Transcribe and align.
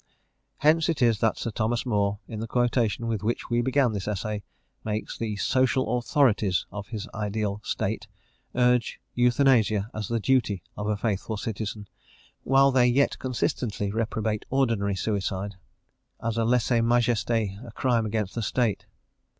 Hence 0.57 0.89
it 0.89 0.99
is 1.03 1.19
that 1.19 1.37
Sir 1.37 1.51
Thomas 1.51 1.85
Moore, 1.85 2.17
in 2.27 2.39
the 2.39 2.47
quotation 2.47 3.05
with 3.05 3.21
which 3.21 3.43
he 3.51 3.61
began 3.61 3.91
this 3.91 4.07
essay, 4.07 4.41
makes 4.83 5.15
the 5.15 5.35
social 5.35 5.99
authorities 5.99 6.65
of 6.71 6.87
his 6.87 7.07
ideal 7.13 7.61
state 7.63 8.07
urge 8.55 8.99
euthanasia 9.13 9.91
as 9.93 10.07
the 10.07 10.19
duty 10.19 10.63
of 10.75 10.87
a 10.87 10.97
faithful 10.97 11.37
citizen, 11.37 11.87
while 12.43 12.71
they 12.71 12.87
yet 12.87 13.19
consistently 13.19 13.91
reprobate 13.91 14.43
ordinary 14.49 14.95
suicide 14.95 15.53
as 16.19 16.35
a 16.35 16.41
lèse 16.45 16.81
majestê 16.83 17.63
a 17.63 17.71
crime 17.71 18.07
against 18.07 18.33
the 18.33 18.41
State. 18.41 18.87